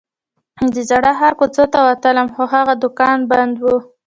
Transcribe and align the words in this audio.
د 0.73 0.75
زاړه 0.89 1.11
ښار 1.19 1.33
کوڅو 1.39 1.63
ته 1.71 1.77
ووتلم 1.81 2.27
خو 2.33 2.43
هغه 2.53 2.73
دوکان 2.83 3.17
بند 3.29 3.55
و. 3.63 3.65